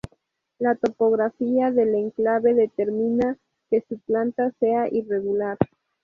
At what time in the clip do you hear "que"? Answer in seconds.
3.69-3.85